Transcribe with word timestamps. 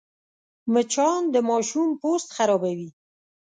مچان 0.73 1.21
د 1.33 1.35
ماشوم 1.49 1.89
پوست 2.01 2.27
خرابوي 2.35 2.89